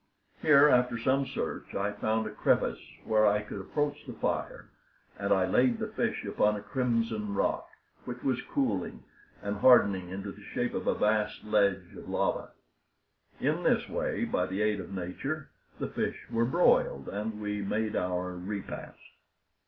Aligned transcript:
Here, 0.41 0.67
after 0.67 0.97
some 0.97 1.27
search, 1.27 1.75
I 1.75 1.91
found 1.91 2.25
a 2.25 2.31
crevice 2.31 2.81
where 3.03 3.27
I 3.27 3.43
could 3.43 3.61
approach 3.61 4.03
the 4.07 4.13
fire, 4.13 4.71
and 5.19 5.31
I 5.31 5.45
laid 5.45 5.77
the 5.77 5.89
fish 5.89 6.25
upon 6.25 6.55
a 6.55 6.61
crimson 6.63 7.35
rock, 7.35 7.67
which 8.05 8.23
was 8.23 8.41
cooling 8.41 9.03
and 9.43 9.57
hardening 9.57 10.09
into 10.09 10.31
the 10.31 10.41
shape 10.41 10.73
of 10.73 10.87
a 10.87 10.95
vast 10.95 11.43
ledge 11.43 11.93
of 11.95 12.09
lava. 12.09 12.49
In 13.39 13.61
this 13.61 13.87
way, 13.87 14.25
by 14.25 14.47
the 14.47 14.63
aid 14.63 14.79
of 14.79 14.91
nature, 14.91 15.51
the 15.77 15.87
fish 15.89 16.17
were 16.31 16.45
broiled, 16.45 17.07
and 17.07 17.39
we 17.39 17.61
made 17.61 17.95
our 17.95 18.31
repast. 18.35 18.97